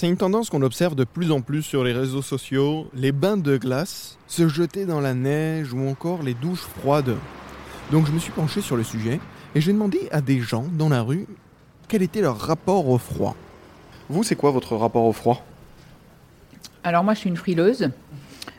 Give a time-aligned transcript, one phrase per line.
[0.00, 3.36] C'est une tendance qu'on observe de plus en plus sur les réseaux sociaux, les bains
[3.36, 7.16] de glace, se jeter dans la neige ou encore les douches froides.
[7.90, 9.18] Donc je me suis penché sur le sujet
[9.56, 11.26] et j'ai demandé à des gens dans la rue
[11.88, 13.34] quel était leur rapport au froid.
[14.08, 15.44] Vous, c'est quoi votre rapport au froid?
[16.84, 17.90] Alors moi, je suis une frileuse,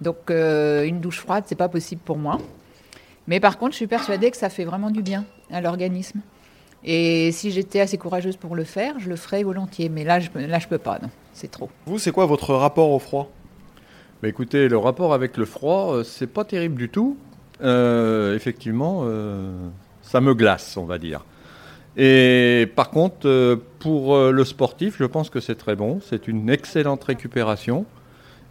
[0.00, 2.38] donc euh, une douche froide, c'est pas possible pour moi.
[3.28, 6.22] Mais par contre, je suis persuadée que ça fait vraiment du bien à l'organisme.
[6.84, 9.88] Et si j'étais assez courageuse pour le faire, je le ferais volontiers.
[9.88, 11.68] Mais là, je, là, je peux pas, non, c'est trop.
[11.86, 13.30] Vous, c'est quoi votre rapport au froid?
[14.22, 17.16] Bah, écoutez, le rapport avec le froid, euh, c'est pas terrible du tout.
[17.62, 19.68] Euh, effectivement, euh,
[20.02, 21.24] ça me glace, on va dire.
[21.96, 26.00] Et par contre, pour le sportif, je pense que c'est très bon.
[26.00, 27.84] C'est une excellente récupération.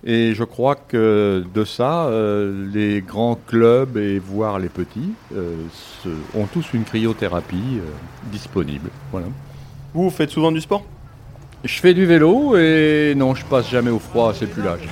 [0.06, 5.56] Et je crois que de ça, euh, les grands clubs et voire les petits euh,
[6.04, 7.90] se- ont tous une cryothérapie euh,
[8.32, 8.90] disponible.
[9.12, 9.28] Voilà.
[9.94, 10.86] Vous, vous faites souvent du sport?
[11.66, 14.88] Je fais du vélo et non, je passe jamais au froid, c'est plus l'âge.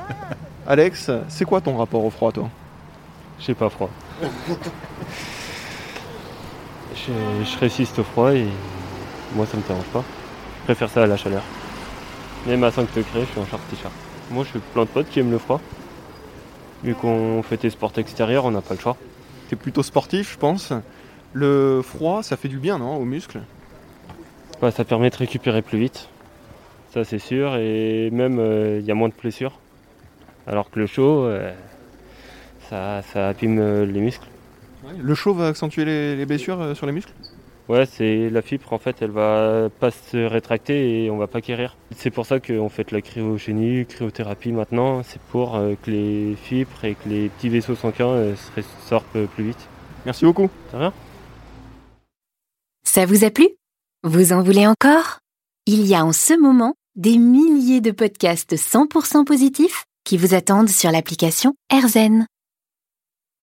[0.66, 2.48] Alex, c'est quoi ton rapport au froid, toi?
[3.40, 3.90] J'ai pas froid.
[6.94, 7.12] je,
[7.44, 8.46] je résiste au froid et
[9.34, 10.02] moi ça me dérange pas.
[10.60, 11.42] Je préfère ça à la chaleur.
[12.46, 13.92] Même à 5 degrés, je suis en short t-shirt.
[14.30, 15.60] Moi je suis plein de potes qui aiment le froid.
[16.84, 18.96] Vu qu'on fait des sports extérieurs, on n'a pas le choix.
[19.48, 20.72] T'es plutôt sportif, je pense.
[21.32, 23.40] Le froid, ça fait du bien, non, aux muscles
[24.60, 26.08] Bah, ça permet de récupérer plus vite.
[26.92, 27.56] Ça c'est sûr.
[27.56, 28.38] Et même
[28.78, 29.58] il y a moins de blessures.
[30.48, 31.52] Alors que le chaud, euh,
[32.70, 34.26] ça, ça abîme euh, les muscles.
[34.98, 37.12] Le chaud va accentuer les, les blessures euh, sur les muscles?
[37.68, 41.42] Ouais, c'est la fibre en fait, elle va pas se rétracter et on va pas
[41.42, 41.76] guérir.
[41.94, 45.02] C'est pour ça qu'on fait de la cryogénie, cryothérapie maintenant.
[45.02, 49.16] C'est pour euh, que les fibres et que les petits vaisseaux sanguins euh, se ressortent
[49.16, 49.68] euh, plus vite.
[50.06, 50.48] Merci beaucoup.
[50.70, 50.92] Ça va
[52.84, 53.48] Ça vous a plu?
[54.02, 55.18] Vous en voulez encore?
[55.66, 60.70] Il y a en ce moment des milliers de podcasts 100% positifs qui vous attendent
[60.70, 62.26] sur l'application AirZen.